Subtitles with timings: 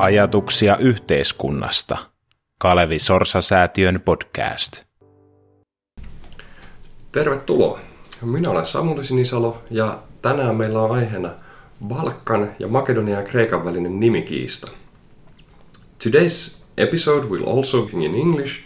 [0.00, 1.98] Ajatuksia yhteiskunnasta.
[2.58, 4.82] Kalevi Sorsa-säätiön podcast.
[7.12, 7.80] Tervetuloa.
[8.22, 11.30] Minä olen Samuli Sinisalo ja tänään meillä on aiheena
[11.84, 14.70] Balkan ja Makedonia ja Kreikan välinen nimikiista.
[16.04, 18.60] Today's episode will also be in English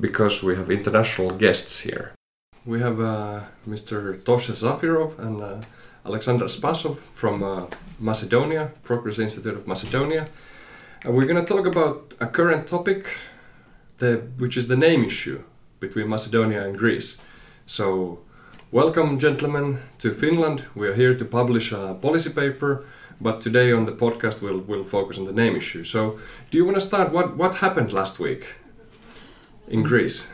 [0.00, 2.08] because we have international guests here.
[2.68, 4.14] We have uh, Mr.
[4.24, 5.64] Toshe Zafirov and uh,
[6.04, 7.62] Alexander Spasov from uh,
[8.00, 10.24] Macedonia, Progress Institute of Macedonia.
[11.04, 13.16] And we're going to talk about a current topic,
[13.98, 15.42] the, which is the name issue
[15.80, 17.18] between Macedonia and Greece.
[17.66, 18.20] So,
[18.70, 20.64] welcome, gentlemen, to Finland.
[20.76, 22.84] We are here to publish a policy paper,
[23.20, 25.82] but today on the podcast we'll, we'll focus on the name issue.
[25.82, 26.20] So,
[26.52, 27.10] do you want to start?
[27.10, 28.54] What, what happened last week
[29.66, 30.28] in Greece?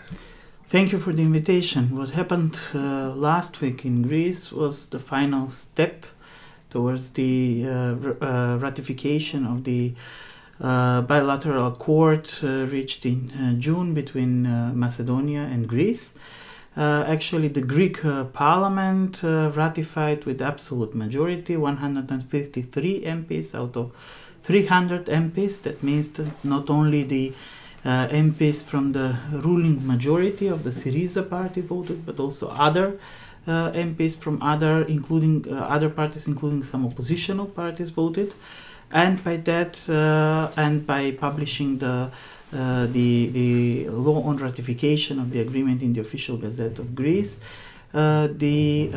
[0.66, 1.96] Thank you for the invitation.
[1.96, 6.04] What happened uh, last week in Greece was the final step
[6.68, 7.70] towards the uh,
[8.20, 9.94] uh, ratification of the
[10.60, 14.42] uh, bilateral accord uh, reached in uh, June between
[14.78, 16.12] Macedonia and Greece.
[16.76, 23.92] actually, the Greek parliament ratified with absolute majority 153 MPs out of
[24.42, 25.62] 300 MPs.
[25.62, 27.34] That means that not only the
[27.84, 32.98] uh, MPs from the ruling majority of the Syriza party voted, but also other
[33.46, 38.34] uh, MPs from other, including uh, other parties, including some oppositional parties, voted,
[38.92, 42.10] and by that uh, and by publishing the
[42.52, 47.40] uh, the the law on ratification of the agreement in the official Gazette of Greece,
[47.92, 48.88] uh, the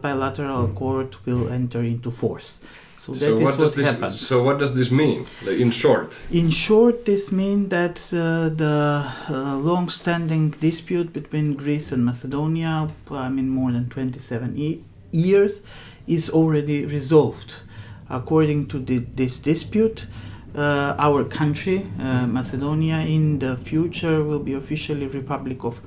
[0.00, 2.60] bilateral accord will enter into force.
[3.02, 4.14] So, so what, does this, happened.
[4.14, 6.22] So what does this mean, like in short?
[6.30, 13.28] In short, this means that uh, the uh, long-standing dispute between Greece and Macedonia, I
[13.28, 15.62] mean more than 27 e- years,
[16.06, 17.56] is already resolved.
[18.08, 20.06] According to the, this dispute,
[20.54, 25.80] uh, our country, uh, Macedonia, in the future will be officially Republic of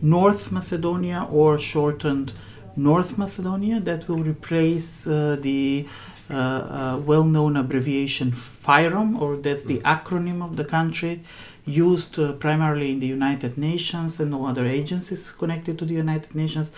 [0.00, 2.32] North Macedonia or shortened
[2.76, 3.80] North Macedonia.
[3.80, 5.88] That will replace uh, the
[6.30, 11.20] uh, uh, well-known abbreviation FYROM, or that's the acronym of the country,
[11.66, 16.34] used uh, primarily in the United Nations and no other agencies connected to the United
[16.34, 16.72] Nations.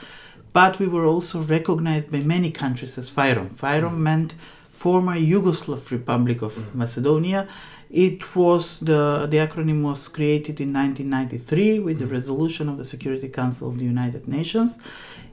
[0.52, 3.50] But we were also recognized by many countries as FYROM.
[3.50, 3.98] FYROM mm.
[3.98, 4.34] meant
[4.74, 6.74] former Yugoslav Republic of mm.
[6.74, 7.48] Macedonia.
[7.90, 12.00] It was the the acronym was created in 1993 with mm.
[12.00, 14.78] the resolution of the Security Council of the United Nations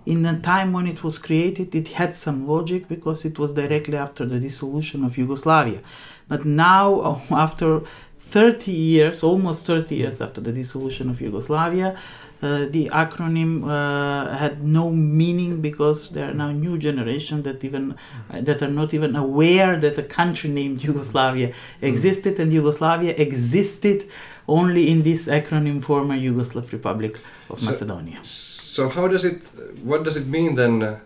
[0.05, 3.97] in the time when it was created, it had some logic because it was directly
[3.97, 5.81] after the dissolution of Yugoslavia.
[6.27, 7.81] But now, after
[8.19, 11.97] 30 years, almost 30 years after the dissolution of Yugoslavia,
[12.41, 17.95] uh, the acronym uh, had no meaning because there are now new generations that even
[18.29, 24.09] uh, that are not even aware that a country named Yugoslavia existed, and Yugoslavia existed
[24.47, 27.19] only in this acronym former Yugoslav Republic
[27.49, 28.19] of so, Macedonia.
[28.23, 29.41] So how does it?
[29.83, 30.99] What does it mean then?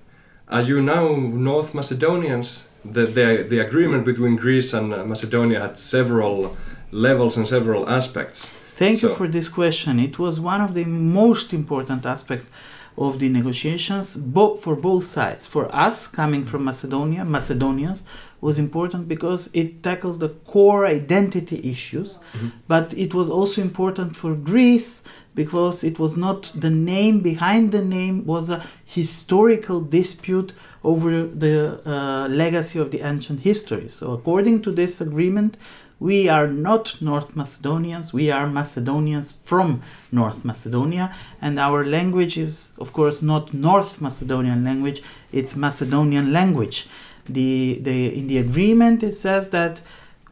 [0.47, 2.68] Are you now North Macedonians?
[2.85, 6.56] The, the, the agreement between Greece and uh, Macedonia had several
[6.91, 8.51] levels and several aspects.
[8.75, 9.08] Thank so.
[9.08, 10.00] you for this question.
[10.00, 12.52] It was one of the most important aspects
[12.97, 18.06] of the negotiations both for both sides for us coming from macedonia macedonians
[18.40, 22.47] was important because it tackles the core identity issues mm-hmm.
[22.69, 25.03] but it was also important for greece
[25.36, 30.53] because it was not the name behind the name was a historical dispute
[30.86, 33.90] over the uh, legacy of the ancient history.
[33.90, 35.57] So according to this agreement,
[36.00, 42.73] we are not North Macedonians, we are Macedonians from North Macedonia, and our language is,
[42.78, 45.01] of course, not North Macedonian language,
[45.31, 46.88] it's Macedonian language.
[47.25, 49.81] The, the, in the agreement, it says that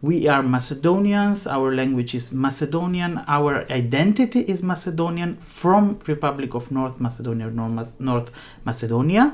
[0.02, 7.00] we are Macedonians, our language is Macedonian, our identity is Macedonian from Republic of North
[7.00, 8.32] Macedonia, North
[8.66, 9.34] Macedonia,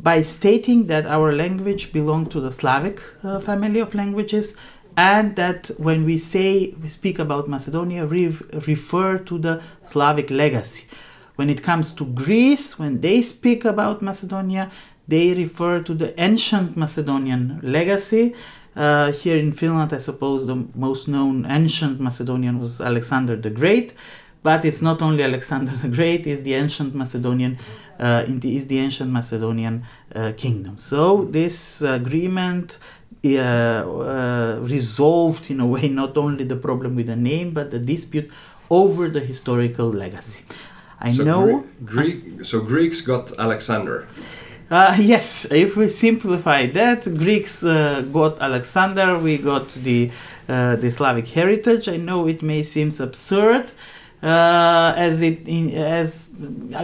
[0.00, 4.56] by stating that our language belongs to the Slavic uh, family of languages
[4.96, 8.28] and that when we say we speak about Macedonia, we
[8.66, 10.86] refer to the Slavic legacy.
[11.36, 14.70] When it comes to Greece, when they speak about Macedonia,
[15.08, 18.34] they refer to the ancient Macedonian legacy
[18.74, 23.92] uh, here in Finland, I suppose the most known ancient Macedonian was Alexander the Great,
[24.42, 27.58] but it's not only Alexander the Great; it's the ancient Macedonian,
[27.98, 29.84] uh, the, is the ancient Macedonian
[30.14, 30.78] uh, kingdom.
[30.78, 37.16] So this agreement uh, uh, resolved in a way not only the problem with the
[37.16, 38.30] name, but the dispute
[38.70, 40.44] over the historical legacy.
[41.00, 41.66] I so know.
[41.84, 44.06] Greek, so Greeks got Alexander.
[44.70, 50.10] Uh, yes, if we simplify that, Greeks uh, got Alexander, we got the
[50.48, 51.88] uh, the Slavic heritage.
[51.88, 53.70] I know it may seem absurd,
[54.22, 56.30] uh, as it in, as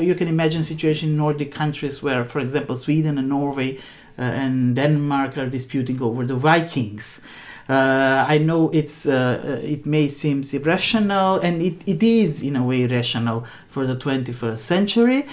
[0.01, 3.81] you can imagine situation in Nordic countries where, for example, Sweden and Norway uh,
[4.19, 7.23] and Denmark are disputing over the Vikings.
[7.69, 12.63] Uh, I know it's uh, it may seem irrational, and it, it is in a
[12.63, 15.27] way rational for the 21st century.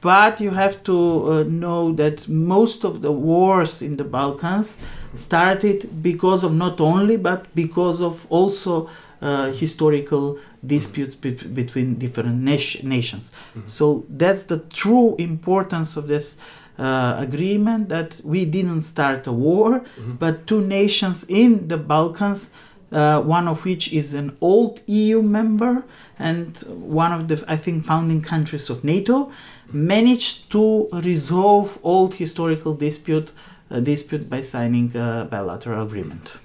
[0.00, 4.78] But you have to uh, know that most of the wars in the Balkans
[5.14, 8.90] started because of not only, but because of also
[9.22, 13.32] uh, historical disputes be- between different nation- nations.
[13.64, 16.36] So that's the true importance of this
[16.78, 19.84] uh, agreement that we didn't start a war,
[20.18, 22.50] but two nations in the Balkans,
[22.92, 25.84] uh, one of which is an old EU member
[26.18, 29.30] and one of the, I think, founding countries of NATO,
[29.72, 33.32] managed to resolve old historical dispute
[33.70, 36.36] uh, dispute by signing a bilateral agreement.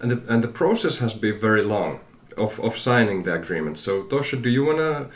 [0.00, 2.00] And the, and the process has been very long
[2.36, 3.78] of, of signing the agreement.
[3.78, 5.08] So Toshe, do you wanna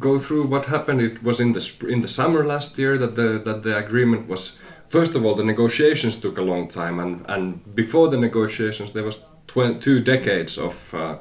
[0.00, 1.00] go through what happened?
[1.00, 4.56] It was in the in the summer last year that the that the agreement was.
[4.88, 9.04] First of all, the negotiations took a long time, and, and before the negotiations, there
[9.04, 11.18] was tw- two decades of uh,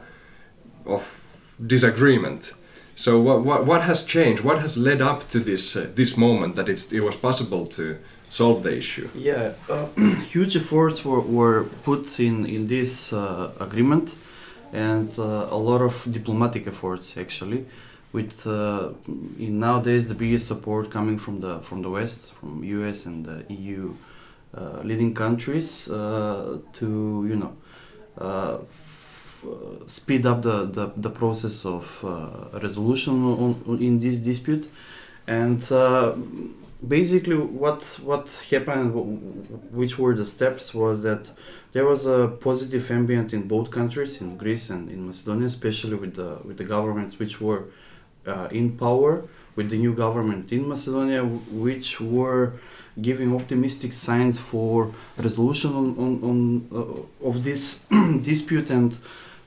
[0.86, 2.54] of disagreement.
[2.96, 4.44] So what, what what has changed?
[4.44, 7.98] What has led up to this uh, this moment that it was possible to
[8.30, 9.10] solve the issue?
[9.16, 9.88] Yeah, uh,
[10.32, 14.16] huge efforts were, were put in in this uh, agreement,
[14.74, 17.66] and uh, a lot of diplomatic efforts actually.
[18.14, 18.92] With uh,
[19.38, 23.46] in nowadays the biggest support coming from the from the West, from US and the
[23.50, 23.94] EU
[24.56, 27.54] uh, leading countries uh, to you know
[29.86, 31.86] speed up the, the, the process of
[32.62, 34.68] resolution on, on, in this dispute,
[35.28, 35.62] and
[36.86, 38.94] basically what what happened
[39.72, 41.32] which were the steps was that
[41.74, 46.14] there was a positive ambient in both countries in greece and in macedonia especially with
[46.16, 47.64] the with the governments which were
[48.28, 49.24] uh, in power
[49.56, 52.54] with the new government in macedonia which were
[53.02, 57.86] giving optimistic signs for resolution on, on, on uh, of this
[58.22, 59.00] dispute and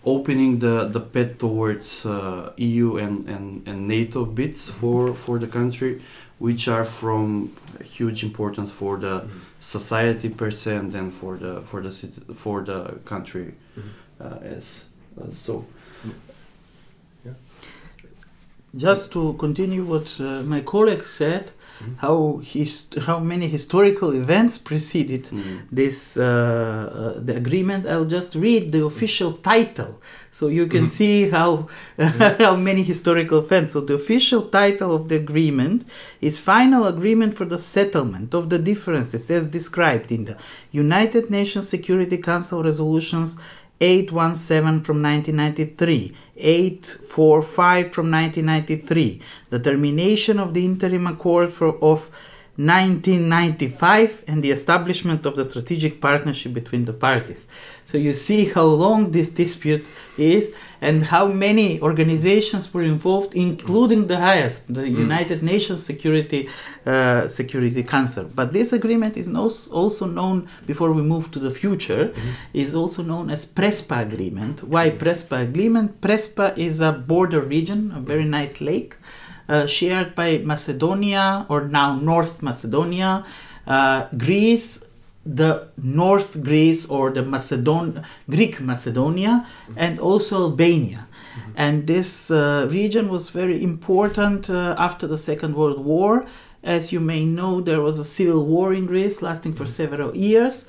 [0.05, 5.47] opening the, the path towards uh, EU and, and, and NATO bids for, for the
[5.47, 6.01] country,
[6.41, 7.53] which are from
[7.85, 9.29] huge importance for the
[9.59, 13.55] society per se and then for the for the cit- for the country
[14.21, 14.87] uh, as
[15.21, 15.65] uh, so.
[18.77, 21.51] Just to continue what uh, my colleague said,
[21.99, 27.87] how his, how many historical events preceded mm, this uh, uh, the agreement.
[27.87, 30.01] I'll just read the official title,
[30.31, 31.69] so you can see how
[31.99, 33.73] how many historical events.
[33.73, 35.87] So the official title of the agreement
[36.21, 40.37] is "Final Agreement for the Settlement of the Differences as described in the
[40.73, 43.39] United Nations Security Council resolutions."
[43.81, 52.11] 817 from 1993, 845 from 1993, the termination of the interim accord for, of
[52.57, 57.49] 1995, and the establishment of the strategic partnership between the parties.
[57.85, 59.87] So you see how long this dispute
[60.19, 66.49] is and how many organizations were involved, including the highest, the United Nations Security
[66.87, 68.31] uh, Security Council.
[68.35, 72.13] But this agreement is also known, before we move to the future,
[72.55, 74.65] is also known as Prespa Agreement.
[74.65, 76.01] Why Prespa Agreement?
[76.01, 78.97] Prespa is a border region, a very nice lake,
[79.49, 83.25] uh, shared by Macedonia, or now North Macedonia,
[83.67, 84.87] uh, Greece,
[85.25, 89.47] the North Greece or the Macedon Greek Macedonia,
[89.77, 91.07] and also Albania.
[91.57, 96.27] And this uh, region was very important uh, after the Second World War.
[96.63, 100.67] As you may know, there was a civil war in Greece lasting for several years.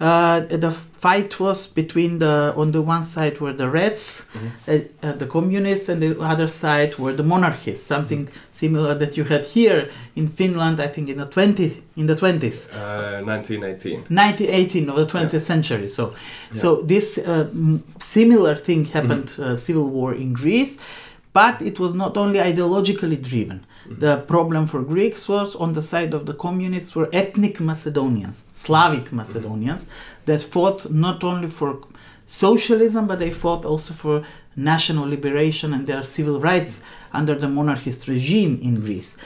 [0.00, 4.26] Uh, the fight was between the on the one side were the Reds,
[4.68, 7.84] uh, uh, the communists, and the other side were the monarchists.
[7.84, 12.14] Something similar that you had here in Finland, I think, in the 20 in the
[12.14, 12.70] twenties.
[12.72, 14.04] Uh, 1918.
[14.08, 15.88] 1918 of the 20th century.
[15.88, 16.14] So,
[16.52, 20.78] so this uh, m- similar thing happened, uh, civil war in Greece,
[21.32, 23.64] but it was not only ideologically driven.
[23.90, 29.04] The problem for Greeks was on the side of the communists were ethnic Macedonians, Slavic
[29.04, 29.16] mm-hmm.
[29.16, 29.86] Macedonians,
[30.26, 31.80] that fought not only for
[32.26, 34.24] socialism, but they fought also for
[34.56, 37.16] national liberation and their civil rights mm-hmm.
[37.16, 39.16] under the monarchist regime in Greece.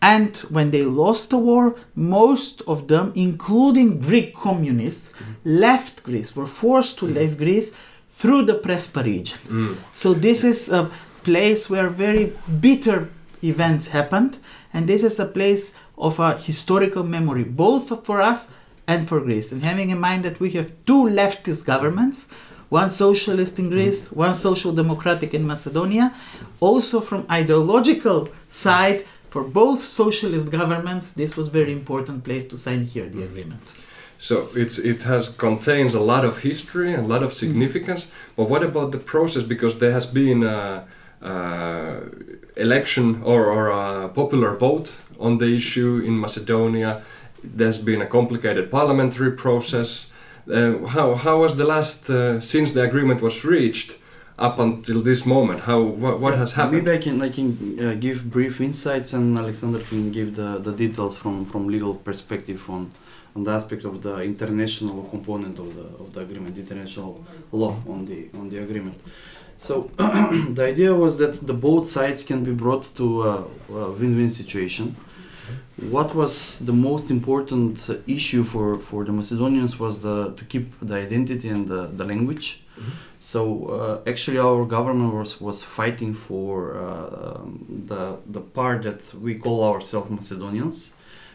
[0.00, 5.32] And when they lost the war, most of them, including Greek communists, mm-hmm.
[5.44, 7.74] left Greece, were forced to leave Greece
[8.10, 9.38] through the Prespa region.
[9.46, 9.76] Mm.
[9.92, 10.90] So this is a
[11.22, 13.08] place where very bitter
[13.42, 14.38] events happened,
[14.72, 18.52] and this is a place of a historical memory, both for us
[18.86, 19.52] and for Greece.
[19.52, 22.28] And having in mind that we have two leftist governments,
[22.68, 24.16] one socialist in Greece, mm.
[24.16, 26.14] one social democratic in Macedonia,
[26.60, 32.84] also from ideological side, for both socialist governments, this was very important place to sign
[32.84, 33.30] here the mm.
[33.30, 33.74] agreement.
[34.18, 37.34] So it's it has contains a lot of history and a lot of mm.
[37.34, 38.10] significance.
[38.36, 39.42] But what about the process?
[39.42, 40.86] Because there has been a,
[41.22, 42.00] a
[42.62, 47.02] election or, or a popular vote on the issue in Macedonia.
[47.42, 50.12] There's been a complicated parliamentary process.
[50.50, 53.92] Uh, how how was the last uh, since the agreement was reached?
[54.38, 57.94] up until this moment how what, what has happened maybe i can i can uh,
[58.06, 62.90] give brief insights and alexander can give the, the details from from legal perspective on
[63.34, 68.04] on the aspect of the international component of the of the agreement, international law on
[68.04, 69.00] the on the agreement.
[69.62, 73.34] So the idea was that the both sides can be brought to a,
[73.70, 74.96] a win-win situation.
[75.88, 80.96] What was the most important issue for, for the Macedonians was the to keep the
[80.96, 82.64] identity and the, the language.
[82.76, 82.90] Mm-hmm.
[83.20, 87.40] So uh, actually, our government was, was fighting for uh,
[87.86, 90.92] the the part that we call ourselves Macedonians,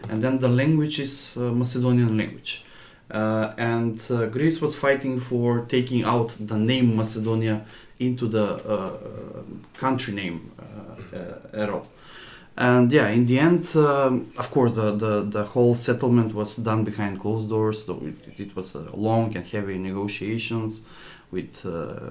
[0.09, 2.65] and then the language is uh, Macedonian language.
[3.09, 7.65] Uh, and uh, Greece was fighting for taking out the name Macedonia
[7.99, 8.61] into the
[9.75, 10.51] country name
[11.53, 11.87] at all.
[12.59, 16.83] And yeah, in the end, um, of course, the, the, the whole settlement was done
[16.83, 17.85] behind closed doors.
[17.85, 20.81] So it, it was long and heavy negotiations
[21.29, 22.09] with uh,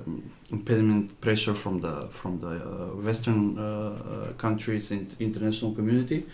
[0.52, 6.26] impediment pressure from the from the uh, Western uh, countries and international community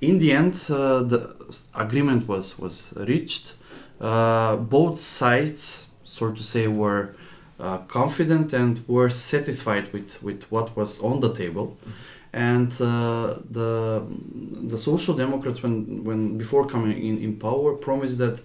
[0.00, 1.34] in the end, uh, the
[1.74, 3.54] agreement was was reached.
[4.00, 7.14] Uh, both sides, so to say, were
[7.60, 11.66] uh, confident and were satisfied with, with what was on the table.
[11.66, 11.90] Mm-hmm.
[12.32, 14.02] And uh, the
[14.68, 18.40] the Social Democrats, when when before coming in, in power, promised that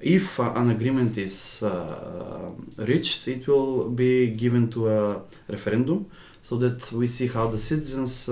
[0.00, 6.06] if uh, an agreement is uh, reached, it will be given to a referendum,
[6.40, 8.30] so that we see how the citizens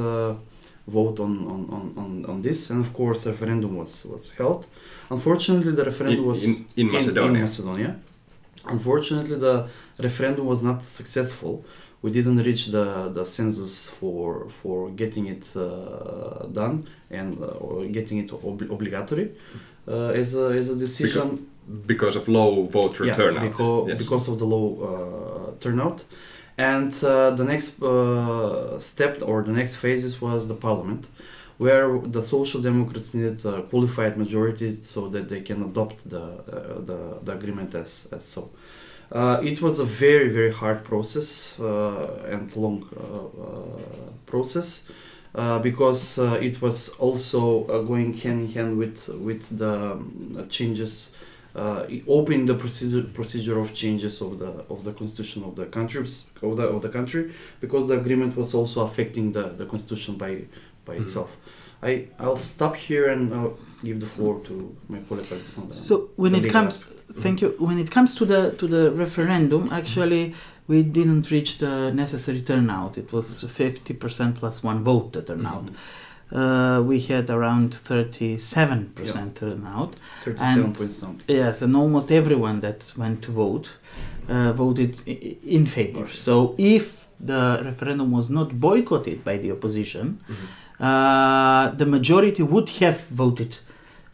[0.88, 4.66] vote on, on, on, on this, and of course, referendum was, was held.
[5.10, 7.30] Unfortunately, the referendum in, was in, in Macedonia.
[7.30, 7.96] In, in Macedonia.
[8.68, 9.68] Unfortunately, the
[9.98, 11.64] referendum was not successful.
[12.02, 18.18] We didn't reach the, the census for for getting it uh, done and uh, getting
[18.18, 19.32] it ob- obligatory
[19.88, 23.42] uh, as a as a decision because, because of low voter yeah, turnout.
[23.42, 23.98] Because, yes.
[23.98, 26.04] because of the low uh, turnout
[26.58, 31.06] and uh, the next uh, step or the next phases was the parliament,
[31.58, 36.80] where the Social Democrats needed a qualified majority so that they can adopt the uh,
[36.80, 38.50] the, the, agreement as, as so.
[39.10, 44.82] Uh, it was a very very hard process uh, and long uh, process.
[45.62, 47.42] because it was also
[47.90, 50.92] going hand in hand with with the um, changes
[51.56, 56.30] uh, opening the procedure procedure of changes of the of the constitution of the countries
[56.42, 60.44] of the of the country because the agreement was also affecting the, the constitution by
[60.84, 61.02] by mm-hmm.
[61.02, 61.30] itself.
[61.82, 65.74] I I'll stop here and I'll give the floor to my colleague Alexander.
[65.74, 67.20] So when it comes, mm-hmm.
[67.20, 67.54] thank you.
[67.58, 70.34] When it comes to the to the referendum, actually.
[70.68, 72.98] We didn't reach the necessary turnout.
[72.98, 75.66] It was 50% plus one vote the turnout.
[75.66, 75.74] Mm-hmm
[76.32, 79.28] uh, we had around 37% yeah.
[79.34, 79.94] turnout.
[80.24, 81.36] 37 point something.
[81.36, 83.70] Yes, and almost everyone that went to vote
[84.28, 86.08] uh, voted in favor.
[86.08, 90.46] So if the referendum was not boycotted by the opposition, mm-hmm.
[90.80, 93.58] Uh, the majority would have voted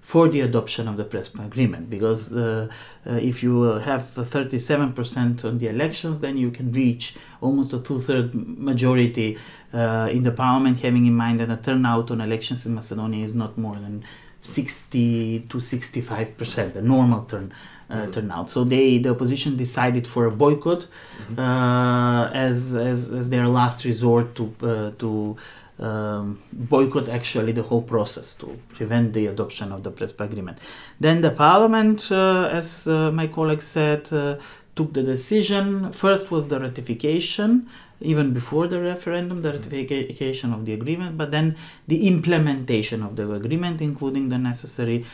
[0.02, 2.69] for the adoption of the Prespa agreement because uh,
[3.07, 7.78] uh, if you uh, have 37% on the elections, then you can reach almost a
[7.78, 9.38] two-third majority
[9.73, 13.33] uh, in the parliament, having in mind that the turnout on elections in Macedonia is
[13.33, 14.04] not more than
[14.42, 17.52] 60 to 65%, a normal turn.
[17.90, 18.11] Uh, mm-hmm.
[18.12, 18.49] turnout.
[18.49, 21.38] So they, the opposition, decided for a boycott mm-hmm.
[21.38, 25.37] uh, as, as as their last resort to to
[25.78, 30.58] um, boycott actually the whole process to prevent the adoption of the Prespa agreement.
[31.00, 34.36] Then the parliament, uh, as uh, my colleague said, uh,
[34.76, 35.92] took the decision.
[35.92, 37.68] First was the ratification,
[38.00, 41.56] even before the referendum, the ratification of the agreement, but then
[41.88, 45.04] the implementation of the agreement, including the necessary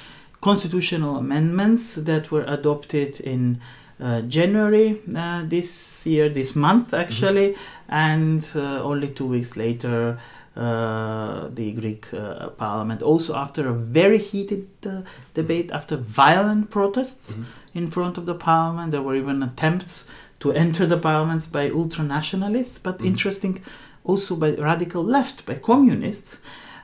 [0.40, 3.60] constitutional amendments that were adopted in
[4.00, 7.92] uh, January uh, this year, this month actually, mm-hmm.
[7.92, 10.18] and uh, only two weeks later,
[10.58, 13.02] the Greek uh, parliament.
[13.02, 15.02] Also, after a very heated uh,
[15.34, 17.78] debate, after violent protests mm-hmm.
[17.78, 20.08] in front of the parliament, there were even attempts
[20.40, 22.78] to enter the parliaments by ultra nationalists.
[22.78, 23.06] But mm-hmm.
[23.06, 23.62] interesting
[24.04, 26.40] also by radical left, by communists.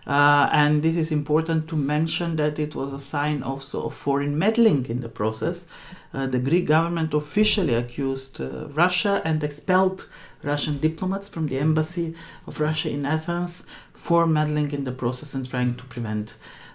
[0.07, 4.39] Uh, and this is important to mention that it was a sign also of foreign
[4.39, 5.67] meddling in the process.
[6.13, 10.09] Uh, the Greek government officially accused uh, Russia and expelled
[10.43, 12.15] Russian diplomats from the embassy
[12.47, 16.35] of Russia in Athens for meddling in the process and trying to prevent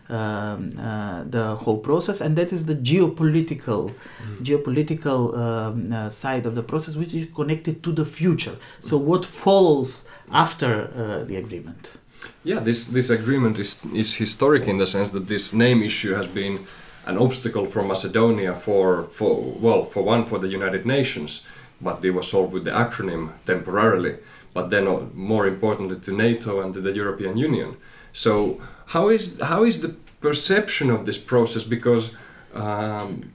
[0.09, 4.37] um, uh, the whole process, and that is the geopolitical, mm.
[4.41, 8.55] geopolitical um, uh, side of the process, which is connected to the future.
[8.81, 11.97] So, what follows after uh, the agreement?
[12.43, 16.27] Yeah, this this agreement is is historic in the sense that this name issue has
[16.27, 16.59] been
[17.05, 21.43] an obstacle for Macedonia for for well for one for the United Nations,
[21.81, 24.15] but it was solved with the acronym temporarily.
[24.53, 27.77] But then, uh, more importantly, to NATO and to the European Union.
[28.13, 31.63] So how is how is the perception of this process?
[31.63, 32.11] Because
[32.53, 33.31] um,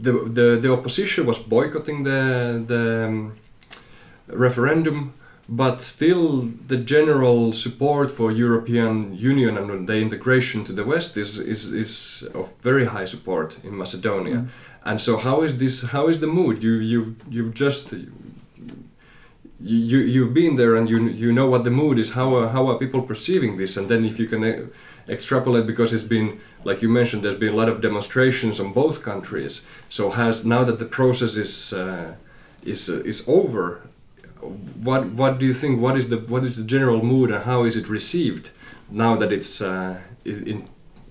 [0.00, 3.36] the, the the opposition was boycotting the the um,
[4.28, 5.14] referendum,
[5.48, 11.38] but still the general support for European Union and the integration to the West is
[11.38, 14.36] is, is of very high support in Macedonia.
[14.36, 14.48] Mm.
[14.84, 15.82] And so, how is this?
[15.82, 16.62] How is the mood?
[16.62, 17.94] You you you've just
[19.60, 22.68] you you've been there and you you know what the mood is how are, how
[22.68, 24.66] are people perceiving this and then if you can uh,
[25.08, 29.02] extrapolate because it's been like you mentioned there's been a lot of demonstrations on both
[29.02, 32.14] countries so has now that the process is uh,
[32.62, 33.80] is uh, is over
[34.82, 37.64] what what do you think what is the what is the general mood and how
[37.64, 38.50] is it received
[38.90, 40.64] now that it's uh, in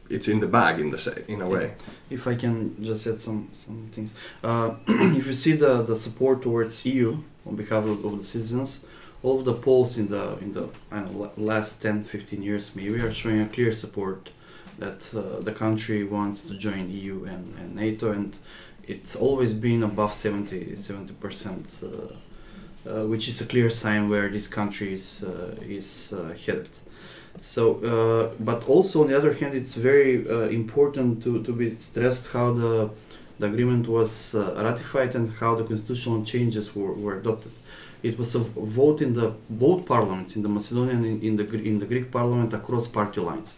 [0.09, 1.73] it's in the bag in the say in a way
[2.09, 4.13] if i can just add some some things
[4.43, 4.75] uh,
[5.19, 8.83] if you see the the support towards eu on behalf of, of the citizens.
[9.23, 13.11] All of the polls in the in the know, last 10, 15 years maybe are
[13.11, 14.29] showing a clear support
[14.77, 18.37] that uh, the country wants to join EU and, and NATO, and
[18.87, 20.75] it's always been above 70
[21.19, 22.13] percent, uh,
[22.85, 26.69] which is a clear sign where this country is uh, is uh, headed.
[27.41, 30.25] So, uh, but also on the other hand, it's very
[30.55, 32.89] important to, to be stressed how the
[33.39, 37.51] the agreement was uh, ratified and how the constitutional changes were, were adopted.
[38.01, 41.79] It was a vote in the both parliaments, in the Macedonian and in the in
[41.79, 43.57] the Greek parliament across party lines.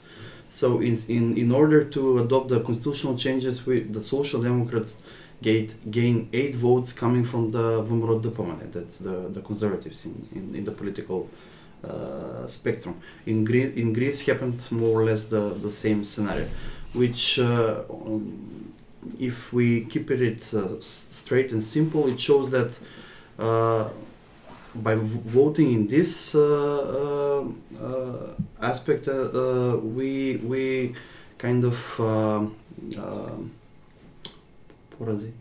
[0.49, 5.04] So in in, in order to adopt the constitutional changes, we, the Social Democrats
[5.41, 10.63] gained gain eight votes coming from the VMRO-DPMNE, that's the, the conservatives in, in, in
[10.63, 11.30] the political
[11.84, 13.00] uh, spectrum.
[13.26, 16.47] In Greece, in Greece happened more or less the, the same scenario,
[16.93, 17.84] which uh,
[19.19, 22.78] if we keep it uh, straight and simple, it shows that
[23.38, 23.89] uh,
[24.76, 27.43] by voting in this uh,
[27.80, 30.95] uh aspect, we we
[31.38, 32.00] kind of
[34.97, 35.33] what is it?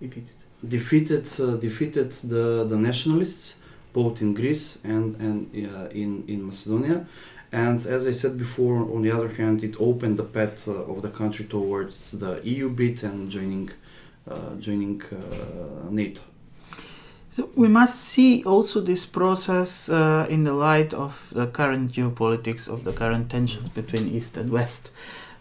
[0.00, 0.38] Defeated.
[0.66, 1.24] Defeated
[1.60, 3.56] defeated the the nationalists
[3.92, 7.06] both in Greece and and in in Macedonia
[7.54, 11.02] and as I said before, on the other hand, it opened the path uh, of
[11.02, 13.70] the country towards the EU bit and joining,
[14.28, 16.20] uh, joining uh, NATO.
[17.30, 22.66] So we must see also this process uh, in the light of the current geopolitics,
[22.66, 24.90] of the current tensions between East and West.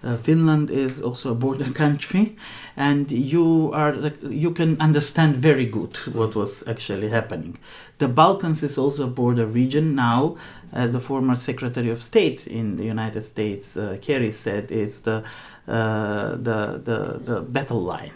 [0.04, 2.36] Uh, Finland is also a border country,
[2.76, 7.58] and you are you can understand very good what was actually happening.
[8.00, 10.36] The Balkans is also a border region now,
[10.74, 15.24] as the former Secretary of State in the United States, uh, Kerry said, it's the
[15.68, 18.12] uh, the, the the battle line.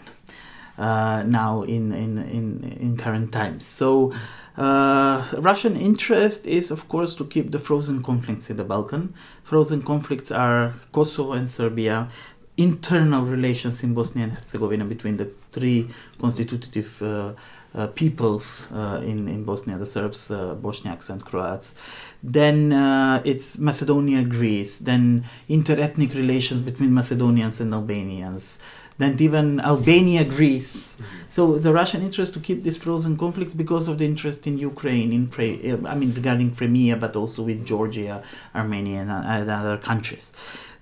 [0.78, 3.66] Uh, now in, in, in, in current times.
[3.66, 4.12] So
[4.56, 9.12] uh, Russian interest is, of course, to keep the frozen conflicts in the Balkan.
[9.42, 12.08] Frozen conflicts are Kosovo and Serbia,
[12.56, 15.88] internal relations in Bosnia and Herzegovina between the three
[16.20, 17.32] constitutive uh,
[17.74, 21.74] uh, peoples uh, in, in Bosnia, the Serbs, uh, Bosniaks, and Croats.
[22.22, 24.78] Then uh, it's Macedonia, Greece.
[24.78, 28.58] Then interethnic relations between Macedonians and Albanians
[28.98, 30.96] then even Albania, Greece.
[30.96, 31.14] Mm-hmm.
[31.28, 35.12] So the Russian interest to keep these frozen conflicts because of the interest in Ukraine,
[35.12, 38.22] in I mean regarding Crimea, but also with Georgia,
[38.54, 40.32] Armenia, and, and other countries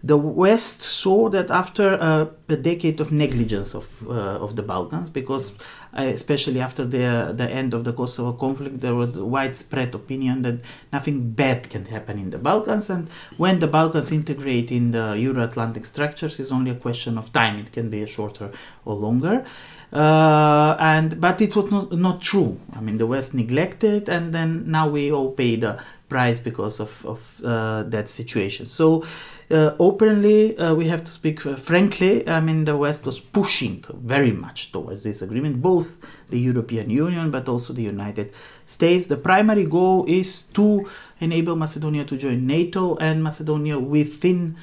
[0.02, 5.08] the West saw that after a, a decade of negligence of uh, of the Balkans,
[5.08, 5.52] because
[5.96, 10.42] uh, especially after the the end of the Kosovo conflict, there was a widespread opinion
[10.42, 10.60] that
[10.92, 15.84] nothing bad can happen in the Balkans, and when the Balkans integrate in the Euro-Atlantic
[15.84, 17.58] structures, is only a question of time.
[17.58, 18.50] It can be shorter
[18.84, 19.44] or longer.
[19.92, 22.60] Uh, and but it was not, not true.
[22.74, 27.04] I mean, the West neglected, and then now we all pay the price because of
[27.06, 28.66] of uh, that situation.
[28.66, 29.04] So.
[29.48, 32.28] Uh, openly, uh, we have to speak uh, frankly.
[32.28, 35.86] I mean, the West was pushing very much towards this agreement, both
[36.30, 38.32] the European Union but also the United
[38.64, 39.06] States.
[39.06, 40.90] The primary goal is to
[41.20, 44.56] enable Macedonia to join NATO and Macedonia within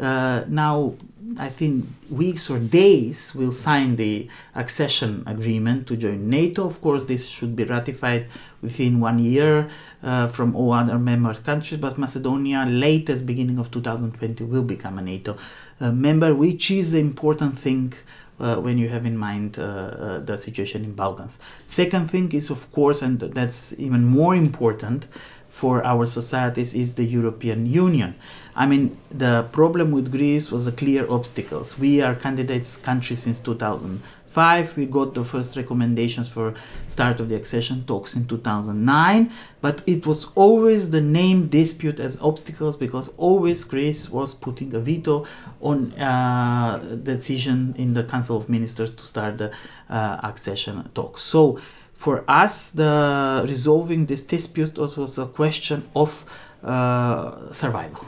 [0.00, 0.94] uh, now
[1.38, 6.66] I think weeks or days will sign the accession agreement to join NATO.
[6.66, 8.26] Of course, this should be ratified
[8.62, 9.70] within one year
[10.02, 15.02] uh, from all other member countries, but Macedonia, latest beginning of 2020, will become a
[15.02, 15.36] NATO
[15.80, 17.94] uh, member, which is an important thing.
[18.40, 21.40] Uh, when you have in mind uh, uh, the situation in Balkans.
[21.66, 25.06] Second thing is, of course, and that's even more important
[25.50, 28.14] for our societies, is the European Union.
[28.54, 31.78] I mean, the problem with Greece was the clear obstacles.
[31.78, 34.76] We are candidates country since 2005.
[34.76, 36.54] We got the first recommendations for
[36.86, 42.20] start of the accession talks in 2009, but it was always the name dispute as
[42.20, 45.26] obstacles because always Greece was putting a veto
[45.60, 49.52] on uh, decision in the Council of Ministers to start the
[49.88, 51.22] uh, accession talks.
[51.22, 51.58] So
[52.00, 56.24] for us, the resolving this dispute was a question of
[56.64, 58.06] uh, survival.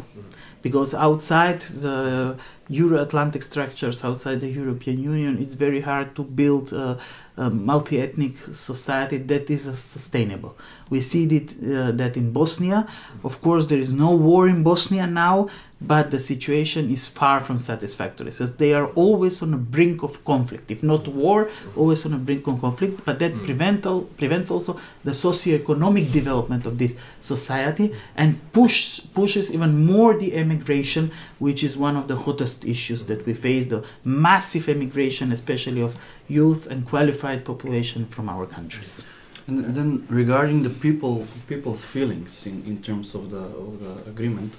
[0.63, 6.99] Because outside the Euro-Atlantic structures, outside the European Union, it's very hard to build a,
[7.37, 10.57] a multi-ethnic society that is sustainable.
[10.89, 12.87] We see it, uh, that in Bosnia.
[13.23, 15.49] Of course, there is no war in Bosnia now,
[15.87, 18.31] but the situation is far from satisfactory.
[18.33, 22.19] So they are always on the brink of conflict, if not war, always on the
[22.29, 22.95] brink of conflict.
[23.05, 23.45] But that Mm.
[23.49, 24.73] prevent al- prevents also
[25.05, 31.77] the socio-economic development of this society and push, pushes even more the emigration, which is
[31.77, 35.97] one of the hottest issues that we face: the massive emigration, especially of
[36.29, 39.03] youth and qualified population from our countries.
[39.49, 44.53] And then regarding the people people's feelings in, in terms of the of the agreement,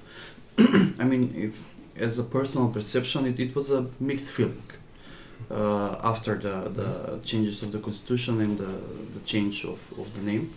[0.99, 4.63] I mean, if, as a personal perception, it, it was a mixed feeling
[5.49, 8.73] uh, after the, the changes of the constitution and the,
[9.15, 10.53] the change of, of the name.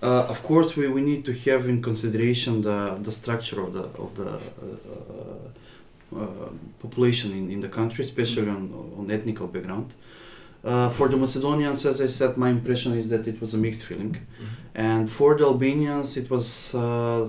[0.00, 3.82] Uh, of course, we, we need to have in consideration the, the structure of the
[4.00, 6.48] of the uh, uh,
[6.80, 9.92] population in, in the country, especially on, on ethnical background.
[10.64, 13.84] Uh, for the Macedonians, as I said, my impression is that it was a mixed
[13.84, 14.16] feeling,
[14.74, 17.28] and for the Albanians, it was uh,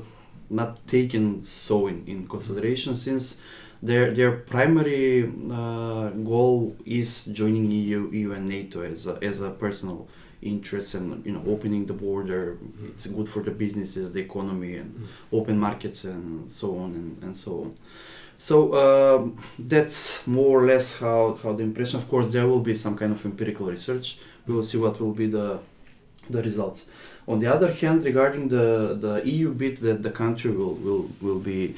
[0.50, 3.40] not taken so in, in consideration since
[3.82, 9.52] their their primary uh, goal is joining EU, EU and NATO as a, as a
[9.52, 10.08] personal
[10.42, 12.58] interest and you know opening the border.
[12.88, 17.38] It's good for the businesses, the economy, and open markets and so on and, and
[17.38, 17.76] so on.
[18.38, 22.00] So um, that's more or less how, how the impression.
[22.00, 24.18] Of course, there will be some kind of empirical research.
[24.48, 25.60] We will see what will be the
[26.30, 26.86] the results.
[27.30, 31.40] On the other hand, regarding the, the EU bit that the country will will, will
[31.40, 31.76] be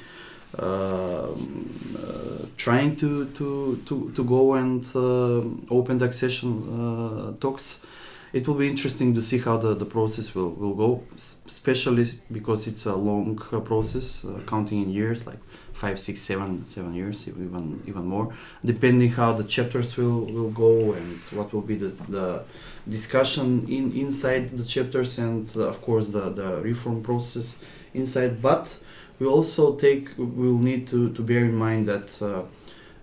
[0.57, 5.41] um, uh, trying to, to, to, to go and uh,
[5.73, 7.85] open the accession uh, talks,
[8.33, 11.03] it will be interesting to see how the, the process will, will go,
[11.45, 15.39] especially because it's a long uh, process, uh, counting in years, like
[15.73, 20.93] five, six, seven, seven years, even even more, depending how the chapters will, will go
[20.93, 22.43] and what will be the, the
[22.87, 27.57] discussion in inside the chapters and uh, of course the, the reform process
[27.93, 28.41] inside.
[28.41, 28.77] But
[29.19, 32.43] we also take we'll need to, to bear in mind that uh,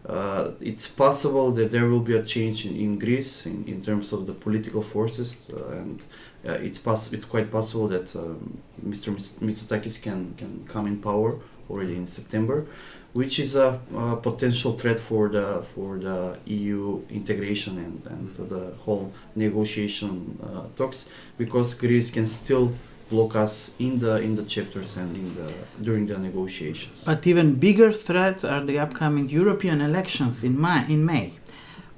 [0.08, 4.12] uh, it's possible that there will be a change in, in Greece in, in terms
[4.12, 6.00] of the political forces, uh, and
[6.48, 6.80] uh, it's
[7.12, 9.14] it's quite possible that um, Mr.
[9.40, 12.66] Mitsotakis can can come in power already in September,
[13.12, 18.72] which is a, a potential threat for the for the EU integration and, and the
[18.84, 22.72] whole negotiation uh, talks, because Greece can still
[23.10, 27.04] block us in the in the chapters and in the during the negotiations.
[27.04, 30.86] But even bigger threat are the upcoming European elections in May.
[30.88, 31.32] In May.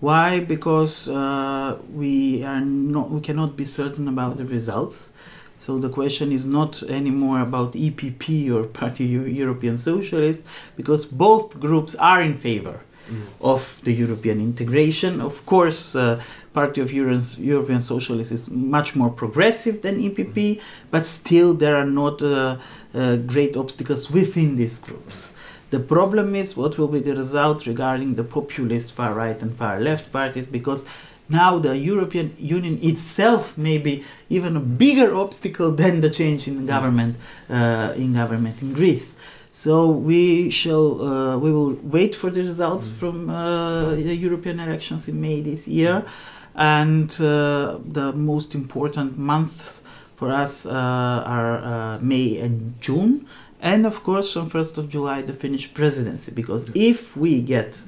[0.00, 0.40] Why?
[0.40, 5.12] Because uh, we are not, we cannot be certain about the results.
[5.58, 10.42] So the question is not anymore about EPP or Party European Socialist,
[10.74, 12.80] because both groups are in favor
[13.40, 15.20] of the European integration.
[15.20, 20.60] Of course, uh, Party of Euro- European Socialists is much more progressive than EPP,
[20.90, 22.56] but still there are not uh,
[22.94, 25.32] uh, great obstacles within these groups.
[25.70, 29.78] The problem is what will be the result regarding the populist far right and far
[29.78, 30.84] left parties because
[31.28, 36.66] now the European Union itself may be even a bigger obstacle than the change in
[36.66, 37.16] government
[37.48, 39.16] uh, in government in Greece.
[39.52, 45.08] So we shall uh, we will wait for the results from uh, the European elections
[45.08, 46.04] in May this year.
[46.54, 49.82] And uh, the most important months
[50.16, 53.26] for us uh, are uh, May and June,
[53.60, 56.30] and of course on 1st of July the Finnish presidency.
[56.32, 57.80] Because if we get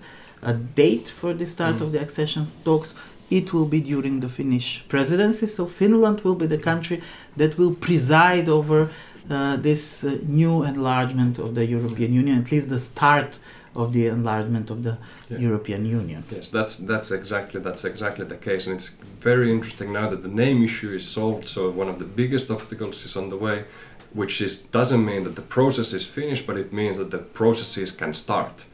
[0.42, 1.83] a date for the start Mm.
[1.83, 2.94] of the accession talks,
[3.31, 5.46] it will be during the Finnish presidency.
[5.46, 7.01] So Finland will be the country
[7.37, 8.88] that will preside over
[9.31, 13.38] uh, this uh, new enlargement of the European Union, at least the start
[13.75, 14.99] of the enlargement of the
[15.31, 15.39] Yeah.
[15.39, 16.23] European Union.
[16.31, 20.35] Yes, that's that's exactly that's exactly the case, and it's very interesting now that the
[20.45, 21.49] name issue is solved.
[21.49, 23.65] So one of the biggest obstacles is on the way,
[24.13, 27.91] which is doesn't mean that the process is finished, but it means that the processes
[27.93, 28.65] can start.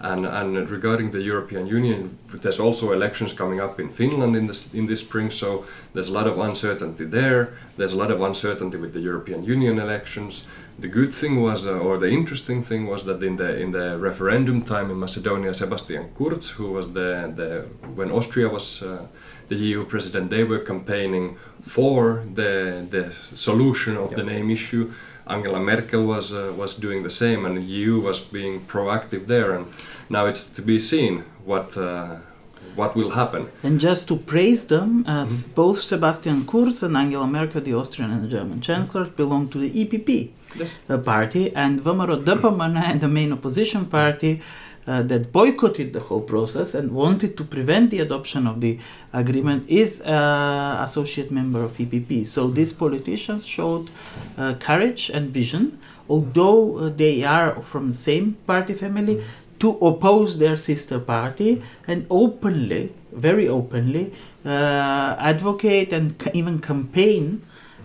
[0.00, 4.74] And and regarding the European Union, there's also elections coming up in Finland in this
[4.74, 5.30] in this spring.
[5.30, 7.48] So there's a lot of uncertainty there.
[7.76, 10.44] There's a lot of uncertainty with the European Union elections.
[10.80, 13.98] The good thing was, uh, or the interesting thing was that in the in the
[13.98, 17.64] referendum time in Macedonia, Sebastian Kurz, who was the the
[17.96, 19.06] when Austria was uh,
[19.48, 24.92] the EU president, they were campaigning for the the solution of the name issue.
[25.28, 29.52] Angela Merkel was uh, was doing the same, and the EU was being proactive there.
[29.56, 29.66] And
[30.08, 32.16] now it's to be seen what uh,
[32.76, 33.48] what will happen.
[33.62, 38.22] And just to praise them, as both Sebastian Kurz and Angela Merkel, the Austrian and
[38.24, 40.70] the German chancellor, belong to the EPP Yes.
[40.88, 44.40] uh, party, and VMRO-DPMNE, the main opposition party,
[44.88, 48.78] uh, that boycotted the whole process and wanted to prevent the adoption of the
[49.12, 52.26] agreement, is uh, associate member of EPP.
[52.26, 53.90] So these politicians showed
[54.38, 59.22] uh, courage and vision, although uh, they are from the same party family,
[59.58, 64.14] to oppose their sister party and openly, very openly,
[64.46, 67.42] uh, advocate and even campaign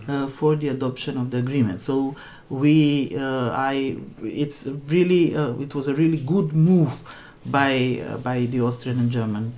[0.08, 1.80] uh, for the adoption of the agreement.
[1.80, 2.14] So
[2.50, 7.00] we, uh, I, it's really, uh, it was a really good move
[7.46, 9.52] by uh, by the Austrian and German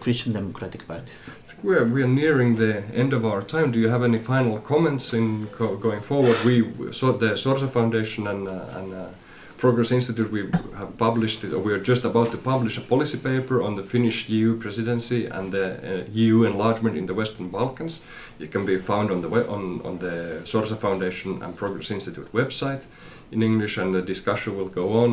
[0.00, 1.30] Christian Democratic parties.
[1.62, 3.70] We are, we are nearing the end of our time.
[3.70, 6.36] Do you have any final comments in co- going forward?
[6.44, 6.62] We
[7.20, 9.06] the Sorsa Foundation and uh, and uh,
[9.62, 10.40] Progress Institute we
[10.76, 13.84] have published it, or we are just about to publish a policy paper on the
[13.84, 18.00] Finnish EU presidency and the uh, EU enlargement in the Western Balkans.
[18.40, 22.28] It can be found on the we- on on the Sorsa Foundation and Progress Institute
[22.32, 22.82] website
[23.30, 25.10] in English, and the discussion will go on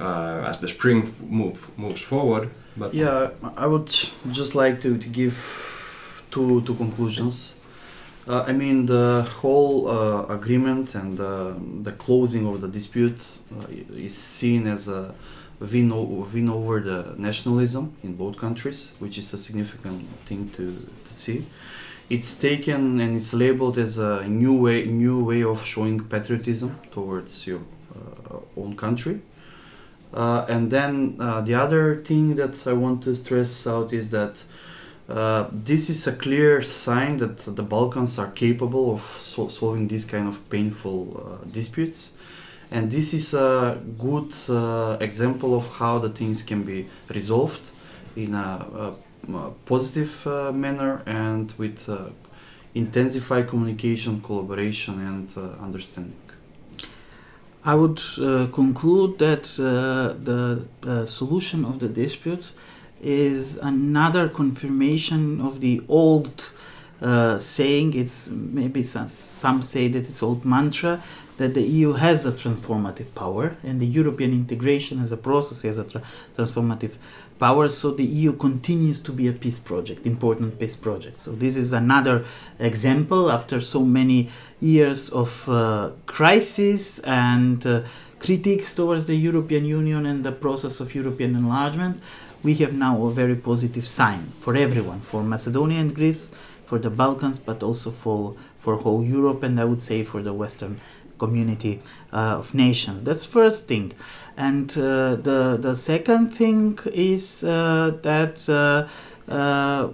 [0.00, 2.48] uh, as the spring move moves forward.
[2.76, 3.28] But Yeah,
[3.64, 3.90] I would
[4.32, 5.36] just like to, to give
[6.30, 7.54] two two conclusions.
[8.28, 13.20] Uh, I mean, the whole uh, agreement and uh, the closing of the dispute
[13.56, 15.14] uh, is seen as a
[15.60, 15.90] win,
[16.32, 21.46] win over the nationalism in both countries, which is a significant thing to, to see.
[22.10, 27.46] It's taken and it's labeled as a new way, new way of showing patriotism towards
[27.46, 27.60] your
[27.94, 29.20] uh, own country.
[30.12, 34.42] Uh, and then the other thing that I want to stress out is that
[35.08, 40.04] uh, this is a clear sign that the Balkans are capable of so- solving these
[40.04, 42.10] kind of painful uh, disputes.
[42.72, 47.70] And this is a good uh, example of how the things can be resolved
[48.16, 48.66] in a,
[49.28, 52.10] a- a positive uh, manner and with uh,
[52.74, 55.28] intensified communication, collaboration, and
[55.60, 56.14] understanding.
[57.64, 58.00] I would
[58.52, 62.52] conclude that the solution of the dispute
[63.02, 66.52] is another confirmation of the old
[67.00, 67.94] uh, saying.
[67.94, 71.02] It's maybe some, some say that it's old mantra
[71.36, 75.78] that the EU has a transformative power and the European integration as a process has
[75.78, 76.02] a tra-
[76.36, 76.94] transformative
[77.38, 77.68] power.
[77.68, 81.18] So the EU continues to be a peace project, important peace project.
[81.18, 82.24] So this is another
[82.58, 84.30] example after so many
[84.60, 87.82] years of uh, crisis and uh,
[88.18, 92.00] critiques towards the European Union and the process of European enlargement,
[92.46, 96.30] we have now a very positive sign for everyone, for Macedonia and Greece,
[96.64, 98.20] for the Balkans, but also for
[98.62, 100.74] for whole Europe, and I would say for the Western
[101.18, 101.74] community
[102.12, 103.02] uh, of nations.
[103.02, 103.86] That's first thing,
[104.36, 106.78] and uh, the the second thing
[107.12, 108.36] is uh, that.
[108.48, 108.86] Uh,
[109.38, 109.88] uh,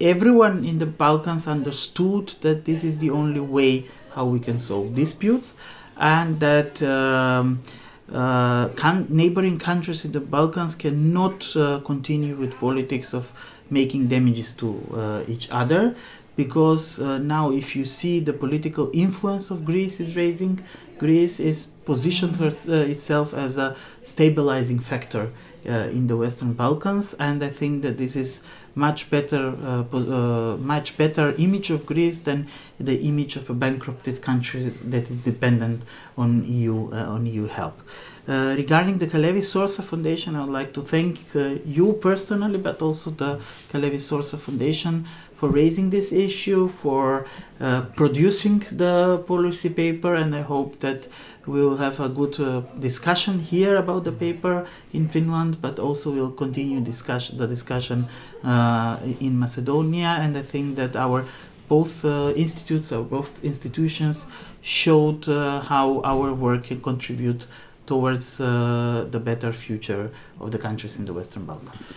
[0.00, 3.72] everyone in the Balkans understood that this is the only way
[4.14, 5.54] how we can solve disputes,
[5.96, 7.62] and that um,
[8.12, 13.32] uh, can- neighboring countries in the Balkans cannot uh, continue with politics of
[13.70, 15.94] making damages to uh, each other.
[16.36, 20.64] Because uh, now, if you see the political influence of Greece is raising,
[20.98, 25.30] Greece is positioned her, uh, itself as a stabilizing factor
[25.64, 28.42] in the Western Balkans, and I think that this is
[28.74, 34.20] much better, uh, uh, much better image of Greece than the image of a bankrupted
[34.22, 35.82] country that is dependent
[36.16, 37.80] on EU uh, on EU help.
[38.26, 42.80] Uh, regarding the Kalevi Sorsa Foundation, I would like to thank uh, you personally, but
[42.80, 43.38] also the
[43.70, 47.26] Kalevi Sorsa Foundation for raising this issue, for
[47.60, 51.06] uh, producing the policy paper, and I hope that
[51.46, 56.10] we will have a good uh, discussion here about the paper in Finland, but also
[56.10, 58.06] we'll continue discuss the discussion
[58.42, 60.18] uh, in Macedonia.
[60.20, 61.24] And I think that our
[61.68, 64.26] both uh, institutes or both institutions
[64.62, 67.46] showed uh, how our work can contribute
[67.86, 71.94] towards uh, the better future of the countries in the Western Balkans.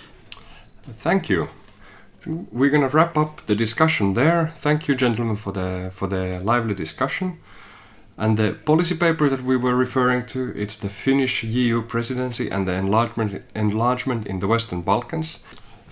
[0.99, 1.47] Thank you.
[2.51, 4.51] We're going to wrap up the discussion there.
[4.55, 7.37] Thank you, gentlemen, for the for the lively discussion.
[8.17, 12.67] And the policy paper that we were referring to, it's the Finnish EU presidency and
[12.67, 15.39] the enlargement enlargement in the Western Balkans.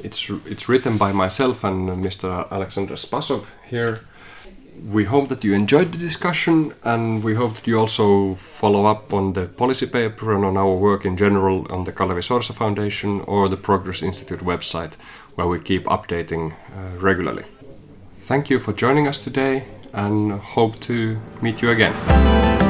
[0.03, 2.49] It's it's written by myself and Mr.
[2.51, 3.99] Alexander Spasov here.
[4.91, 9.13] We hope that you enjoyed the discussion and we hope that you also follow up
[9.13, 13.21] on the policy paper and on our work in general on the Kalevi Sorsa Foundation
[13.21, 14.95] or the Progress Institute website
[15.35, 17.45] where we keep updating uh, regularly.
[18.17, 19.63] Thank you for joining us today
[19.95, 22.64] and hope to meet you again.